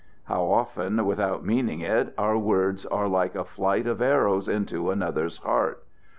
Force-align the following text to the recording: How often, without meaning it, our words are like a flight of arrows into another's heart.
How 0.23 0.45
often, 0.49 1.05
without 1.05 1.45
meaning 1.45 1.81
it, 1.81 2.11
our 2.17 2.35
words 2.35 2.87
are 2.87 3.07
like 3.07 3.35
a 3.35 3.43
flight 3.45 3.85
of 3.85 4.01
arrows 4.01 4.47
into 4.49 4.89
another's 4.89 5.37
heart. 5.37 5.83